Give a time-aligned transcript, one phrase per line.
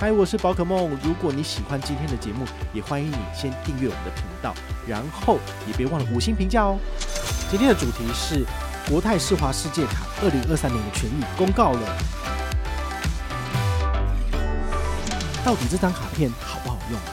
[0.00, 0.98] 嗨，我是宝可梦。
[1.04, 4.54] 如果你喜欢今天的节目，也欢迎你先订阅我们的频道，
[4.88, 6.78] 然后也别忘了五星评价哦。
[7.50, 8.46] 今天的主题是
[8.88, 11.98] 国泰世华世界卡二零二三年的权益公告了。
[15.44, 17.12] 到底这张卡片好不好用啊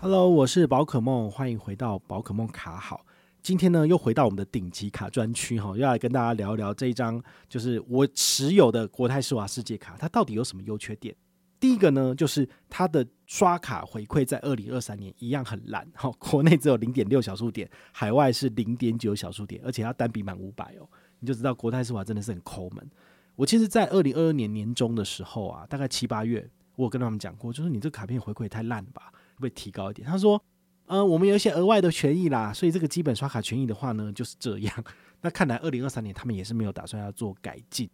[0.00, 3.02] ？Hello，我是宝可梦，欢迎回到宝可梦卡好。
[3.44, 11.14] 今天呢，又回到我们的顶级卡专区哈，要来跟大家聊一聊这一张，就是我持有的国泰世华世界卡，它到底有什么优缺点？
[11.60, 20.88] 第一个呢，就是它的刷卡回馈在二零二三年一样很烂哈，国内只有零点六小数点，海外是零点九小数点，而且要单笔满五百哦，
[21.20, 22.90] 你就知道国泰世华真的是很抠门。
[23.36, 30.08] 我其实，在二零二二年年中的时候啊，大概七八月，我有跟他们讲过，就是你这卡片回馈太烂吧，会提高一点？
[30.08, 30.42] 他说。
[30.86, 34.84] 呃，我们有一些额外的权益啦，所以这个基本刷卡权益的话呢，就是这样。
[35.22, 37.88] 那看来二零二三年他们也是没有打算要做改进。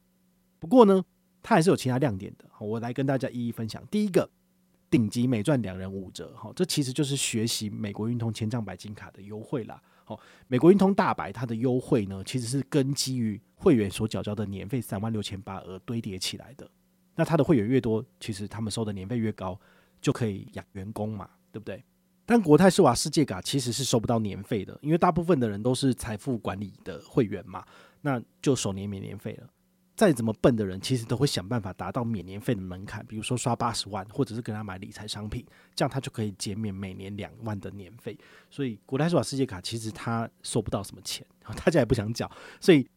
[0.58, 1.04] 不过呢，
[1.42, 2.44] 它还是有其他亮点的。
[2.58, 3.86] 我来跟大家一一分享。
[3.86, 4.28] 第一个，
[4.90, 9.80] 顶级美钻两人五折，哈，这其实就是学习美国运通千帐白金卡的优惠啦。
[10.04, 10.18] 好，
[10.48, 16.68] 美国运通大白它的优惠呢，其实是根基于会员所缴交的年费三万六千八而堆叠起来的。
[17.14, 19.56] 那它的会员越多，其实他们收的年费越高，
[20.00, 21.84] 就可以养员工嘛，对不对？
[22.30, 27.64] 但国泰世华世界卡其实是收不到年费的，因为大部分的人都是财富管理的会员嘛，
[28.02, 29.48] 那就首年免年费了。
[29.96, 38.16] 再怎么笨的人，其实都会想办法达到免年费的门槛，比如说刷八十万，或者是跟他买理财商品，这样他就可以减免每年两万的年费。
[38.48, 42.30] 所以国泰世华世界卡其实他收不到什么钱， 大家也不想缴，
[42.60, 42.88] 所以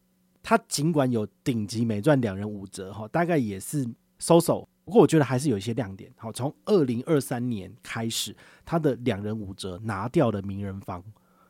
[0.44, 3.84] 他尽管有顶级美钻两人五折哈，大概也是
[4.20, 4.68] 收手。
[4.84, 6.12] 不过我觉得还是有一些亮点。
[6.16, 11.02] 好，从二零二三年开始，它的两人五折拿掉了名人坊，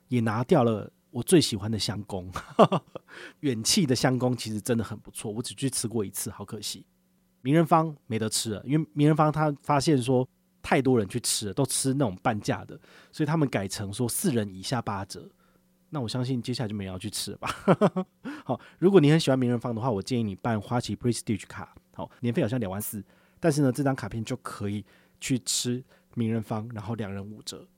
[0.09, 2.31] 也拿掉了我最喜欢的香宫。
[3.41, 6.87] 远气的香宫其实真的很不错，我只去吃过一次，好可惜。
[7.41, 10.27] 名人坊没得吃了，因为名人坊他发现说
[10.63, 12.79] 太多人去吃了，都吃那种半价的，
[13.13, 15.29] 所以他们改成说四人以下八折。
[15.91, 17.49] 那我相信接下来就没人要去吃了吧。
[18.45, 23.05] 好，如果你很喜欢名人坊的话，我建议你办花旗 Prestige 卡，好，年费好像两万四。
[23.45, 24.83] 但是呢，这张卡片就可以
[25.21, 25.85] 去吃
[26.15, 27.69] 名人坊，然后两人五折。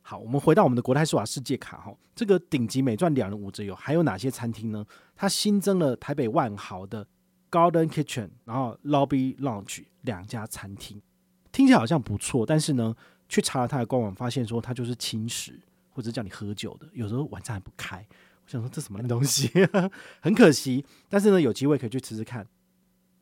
[0.00, 4.82] 好，我们回到我们的国泰世华世界卡哈，这个顶级美钻两人五折有还有哪些餐厅呢？
[5.14, 7.06] 它新增了台北万豪的
[7.50, 11.02] Garden Kitchen，然后 Lobby Lounge 两家餐厅，
[11.52, 12.46] 听起来好像不错。
[12.46, 12.96] 但是呢，
[13.28, 15.60] 去查了它的官网，发现说它就是轻食
[15.90, 17.98] 或者叫你喝酒的，有时候晚上还不开。
[18.46, 19.50] 我想说这什么东西，
[20.22, 20.82] 很可惜。
[21.10, 22.46] 但是呢，有机会可以去吃吃看。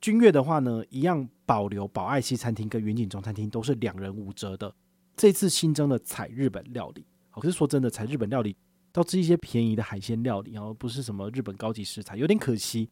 [0.03, 4.75] 君悦的话呢，一样保留宝爱西餐厅跟远景中餐厅都是两人五折的。
[5.17, 8.57] 这次新增了采日本料理，可是说真的，采日本料理
[8.91, 12.91] 都是一些便宜的海鲜料理，然后不是什么日本高级食材，有点可惜。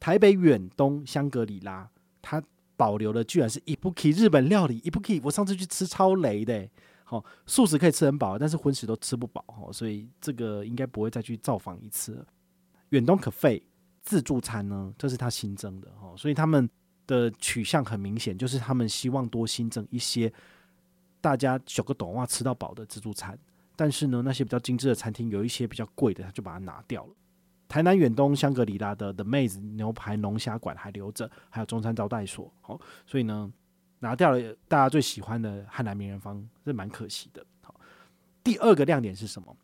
[0.00, 1.88] 台北远东香格里拉，
[2.20, 2.42] 它
[2.76, 6.68] 保留的居然是 Ibuki 日本料理，Ibuki 我上次去吃超雷的，
[7.04, 12.26] 好素食可以吃很饱，但是荤食都吃不饱，哦所以这个应该不会再去造访一次了。
[12.88, 13.62] 远东可费。
[14.04, 16.68] 自助餐呢，这是他新增的哦，所以他们
[17.06, 20.32] 的取向很明显，就是他们希望多新增一些
[21.20, 23.36] 大家小个短袜吃到饱的自助餐。
[23.76, 27.12] 但是呢，那些比较精致的餐厅有一些比较贵的，他就把它拿掉了。
[27.66, 33.52] 台南远东香格里拉的 The Maze 牛排龙虾馆还留着，还有中餐招待所哦，所以呢，
[33.98, 37.44] 拿掉了大家最喜欢的汉南名人坊，是蛮可惜的。
[37.62, 37.74] 好，
[38.44, 39.56] 第二个亮点是什么？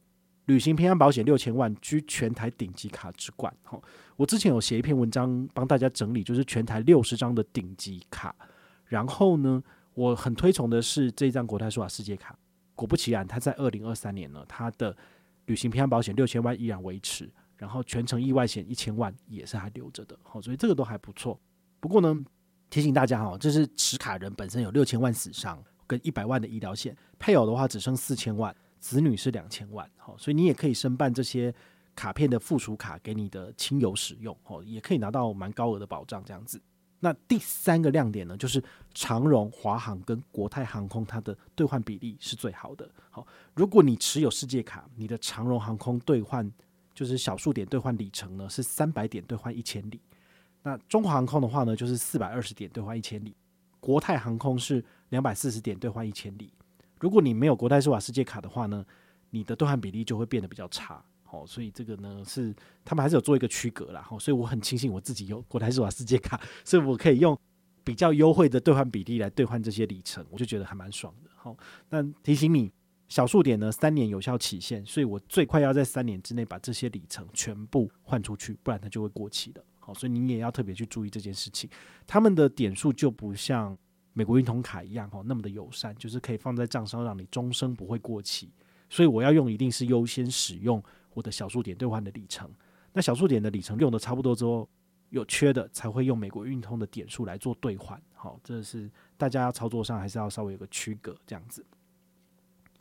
[0.50, 3.55] 旅行平安保险六千万居全台顶级卡之冠，
[4.17, 8.35] 我之前有写一篇文章帮大家整理，就是全台六十张的顶级卡。
[8.87, 9.62] 然后呢，
[9.94, 12.37] 我很推崇的是这张国泰世华世界卡。
[12.75, 14.97] 果不其然，它在二零二三年呢，它的
[15.47, 20.19] 旅行平安保险六千万依然维持，然后全程意外险一千万也是还留着的。
[20.25, 21.41] 好，所以这个都还不错。
[21.79, 22.19] 不过呢，
[22.69, 28.52] 提醒大家哈，这是持卡人本身有六千万死伤跟一百万的医疗险，配偶的话只剩四千万。
[28.81, 31.55] 子女是两千万，好，所以你也可以申办这些
[31.94, 36.61] 卡片的附属卡给你的亲友使用，哦，也可以拿到蛮高额的保障这样子。
[36.99, 38.62] 那第三个亮点呢，就是
[38.93, 42.91] 长荣、华航跟国泰航空它的兑换比例是最好的。
[43.11, 46.50] 好，如果你持有世界卡，你的长荣航空兑换
[46.93, 50.00] 就是小数点兑换里程呢是三百点兑换一千里。
[50.62, 53.35] 那中华航空的话呢，就是四百二十点兑换一千里。
[53.81, 56.53] 国泰航空是两百四十点兑换一千里。
[57.00, 58.85] 如果你没有国泰世华世界卡的话呢，
[59.31, 61.02] 你的兑换比例就会变得比较差。
[61.25, 62.55] 好，所以这个呢是
[62.85, 64.02] 他们还是有做一个区隔啦。
[64.02, 67.37] 好，所以我很庆幸我自己有国泰世华世界卡， 所以我可以用
[67.82, 71.31] 比较优惠的兑换比例来兑换这些里程，我就觉得还蛮爽的。
[71.35, 71.56] 好，
[71.88, 72.70] 那提醒你。
[73.08, 79.61] 小数点呢，三年有效期限，所以我最快要在三年之内把这些里程全部换出去，不然它就会过期的。
[79.81, 81.69] 好，所以你也要特别去注意这件事情。
[82.06, 83.76] 他们的点数就不像
[84.20, 88.52] 美国运通卡一样哈，那么的友善，就是可以放在账上让你终生不会过期。
[88.90, 90.82] 所以我要用一定是优先使用
[91.14, 92.50] 我的小数点兑换的里程。
[92.93, 94.69] 那小数点的里程用的差不多之后，
[95.08, 97.99] 有缺的才会用美国运通的点数来做兑换。
[98.12, 101.64] 好，这是大家操作上还是要稍微有个区隔这样子。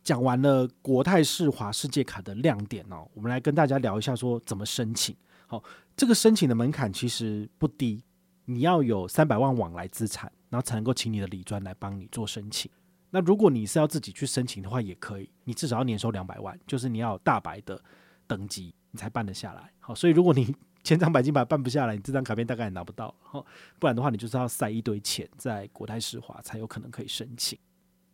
[0.03, 5.15] 讲完了国泰世华世界卡的亮点哦，我们来跟大家聊一下说怎么申请。
[5.47, 5.63] 好，
[5.95, 8.03] 这个申请的门槛其实不低，
[8.51, 12.69] 你要有三百万往来资产，然后才能够请你的李专来帮你做申请。
[13.12, 17.80] 那如果你是要自己去申请的话，也可以，你至少要年收两百万，就是你要有大白的
[18.25, 19.72] 等级，你才办得下来。
[19.80, 23.13] 好，所以如果你 千张白金牌办不下来，你这张卡片大概也拿不到。
[23.22, 23.46] 好，
[23.78, 27.56] 不然的话，你就是要塞一堆钱在国泰世华，才有可能可以申请。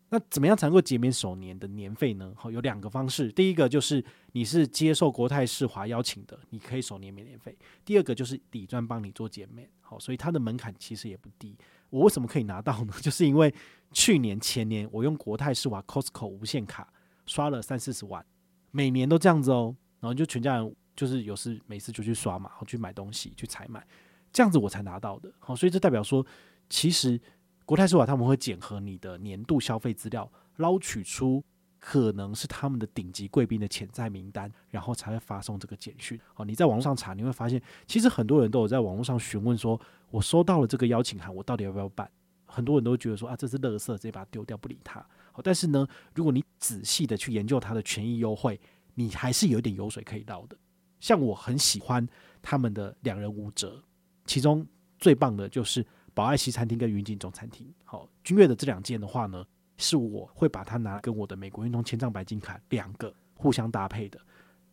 [0.10, 2.31] 那怎么样才能够减免首年的年费呢？
[2.36, 3.31] 好，有两个方式。
[3.31, 4.04] 第一个就是
[4.34, 7.57] 你是接受国泰世华邀请的，你可以首年免年费。
[7.84, 9.68] 第二个就是底专帮你做减免。
[9.81, 11.57] 好，所以它的门槛其实也不低。
[11.90, 12.94] 我为什么可以拿到呢？
[13.02, 13.54] 就是因为
[13.92, 16.88] 去年前年我用国泰世华 Costco 无限卡
[17.25, 18.24] 刷了三四十万，
[18.69, 19.75] 每年都这样子哦。
[20.00, 23.86] 然后就全家人就是有事没事就去刷嘛，然后去买东西去采买，
[24.31, 25.34] 这样子我才拿到的。
[25.40, 26.24] 好，所以这代表说
[26.69, 27.19] 其实。
[27.66, 31.44] 国泰世华他们会检核你的年度消费资料，捞取出
[31.80, 36.20] 可能是他们的顶级贵宾的潜在名单，然后才会发送这个简讯。
[36.36, 39.80] 哦，你在网上查，你会发现，其实很多人都有在网络上询问说，
[40.12, 42.10] 我收到了这个邀请函，我到底要不要办？
[42.46, 45.04] 很多人都觉得说啊，这是垃圾，直接把它丢掉，不理他。
[45.32, 48.60] 好，但是呢，如果你仔细的去研究它的权益优惠，
[48.94, 50.56] 你还是有点油水可以捞的。
[51.00, 52.08] 像我很喜欢
[52.44, 53.84] 他们的两人五折，
[54.26, 54.66] 其中
[55.00, 55.84] 最棒的就是。
[56.16, 59.46] 宝爱西餐厅跟云景中餐厅，好，君悦的这两间的话呢，
[59.78, 64.18] 是我会把它拿跟我的美国运通千帐白金卡两个互相搭配的。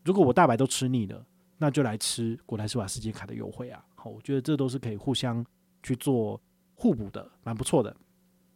[0.05, 1.27] 如果我大白都吃腻了，
[1.59, 3.85] 那就来吃国泰世华世界卡的优惠啊。
[3.97, 5.45] 好，我觉得这都是可以互相
[5.83, 6.41] 去做
[6.75, 7.95] 互补的，蛮不错的。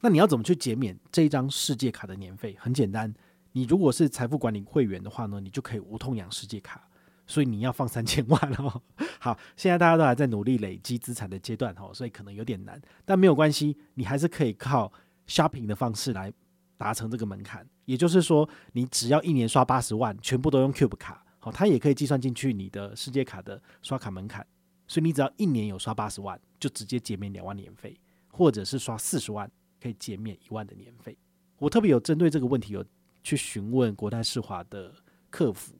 [0.00, 2.54] 那你要怎么去减免这一张世界卡的年费？
[2.56, 3.12] 很简单，
[3.50, 6.88] 你如果是财富管理会员的话呢，你就可以无痛养世界卡。
[7.26, 8.82] 所以你要放三千 万哦。
[9.18, 14.92] 好，现在大家都还在努力累积资产的阶段哦，所以可能有点难，但没有关系，你还是可以靠
[15.26, 16.32] shopping 的方式来
[16.76, 17.66] 达成这个门槛。
[17.84, 24.46] 也就是说，你只要一年刷八十万，全部都用 Cube 卡，好，它也可以计算进去你的世界卡的刷卡门槛。
[24.86, 29.50] 所以你只要一年有刷八十万，就直接减免两万年费，或者是刷四十万
[29.80, 31.18] 可以减免一万的年费。
[31.58, 32.84] 我特别有针对这个问题有
[33.24, 34.94] 去询问国泰世华的
[35.28, 35.72] 客服。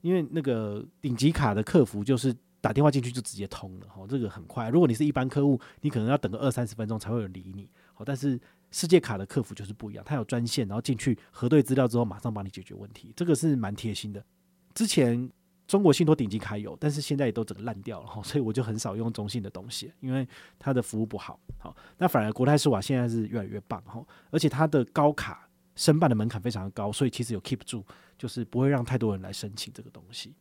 [0.00, 4.68] 因为那个顶级卡的客服就是打电话进去就直接通了，哈，这个很快。
[4.68, 8.38] 如果你是一般客户，你可能要等个二三十分钟才会有人理你，好，但是
[8.70, 14.24] 世界卡的客服就是不一样，他有专线，然后进去核对资料之后，马上帮你解决问题，这个是蛮贴心的。
[14.74, 15.30] 之前
[15.66, 20.26] 中国信托顶级卡有，但是现在也都整个烂掉了，哈，所以我就很少用中信的东西，因为
[20.58, 25.47] 它的服务不好，好，那反而国泰世华现在是越来越棒，哈，而且它的高卡。
[25.78, 27.84] 申办的门槛非常的高，所以其实有 keep 住，
[28.18, 30.34] 就是不会让太多人来申请这个东西。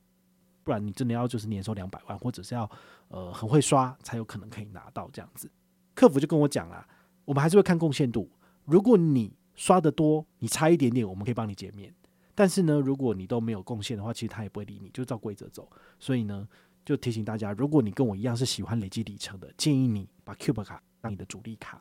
[0.63, 2.69] 不然你真的要就是年收两百万，或者是要
[3.09, 5.47] 呃很会刷，才有可能可以拿到这样子。
[5.93, 6.87] 客服就跟我讲啦，
[7.23, 8.27] 我们还是会看贡献度。
[8.65, 11.93] 如果你刷得多，你差一点点，我们可以帮你减免。
[12.33, 15.71] 但是呢，如果你都没有贡献的话，其实他也不会理你，就照规则走。
[15.99, 16.47] 所以呢，
[16.83, 21.79] 就提醒大家，如果你跟我一样是喜欢累积里程的，建议你把 Cube 卡当你的主力卡。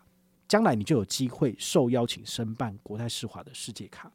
[0.48, 4.10] 将来你就有机会受邀请申办国泰世华的世界卡。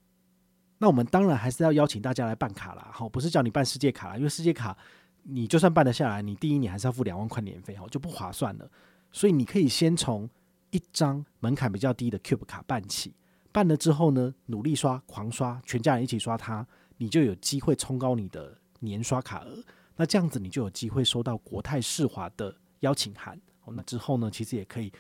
[0.78, 4.76] 那我们当然还是要邀请大家来办卡啦，好，不是叫你办世界卡啦，因为世界卡
[5.24, 8.68] 你就算办得下来，你第一年还是要付两万块年费，哈，就不划算了。
[9.12, 10.28] 所以你可以先从
[10.72, 13.14] 一张门槛比较低的 Cube 卡办起，
[13.52, 16.66] 办了之后呢，努力刷，狂刷，全家人一起刷它，
[16.98, 19.64] 你就有机会冲高你的年刷卡额。
[19.98, 23.40] 那这样子你就有机会收到国泰世华的邀请函。
[23.60, 24.92] 好，那之后呢，其实也可以。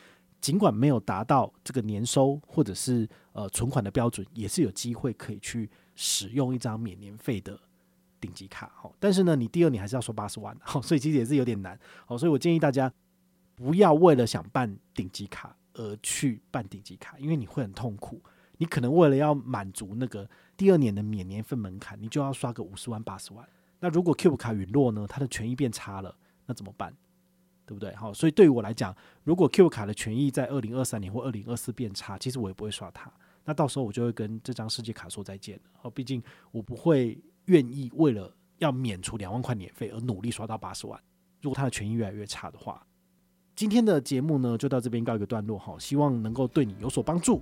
[0.41, 7.57] 尽管没有达到这个年收或者是呃存款的标准，也是有机会可以去使用一张免年费的
[8.19, 8.71] 顶级卡。
[8.75, 11.79] 好，但是呢，你第二年还是要收八十万，好，所以其实也是有点难。
[12.05, 12.91] 好，所以我建议大家
[13.55, 18.19] 不要为了想办顶级卡而去办顶级卡，因为你会很痛苦。
[18.57, 23.48] 你可能为了要满足那个第二年的免年费门槛，你就要刷个五十万、八十万，
[23.79, 26.93] 那如果 Cube 卡陨落呢，它的权益变差了，那怎么办？
[27.71, 27.95] 对不对？
[27.95, 33.09] 好，所以对于我来讲，如果 Q 卡的权益在二零二三年或二零二四变差，其实我也不会刷它。
[33.45, 35.89] 那到时候我就会跟这张世界卡说再见了。
[35.91, 41.01] 毕竟我不会愿意为了要免除两万块年费而努力刷到八十万。
[41.41, 42.85] 如果它的权益越来越差的话，
[43.55, 47.41] 今天的节目呢就到这边告一个段落哈，希望能够对你有所帮助。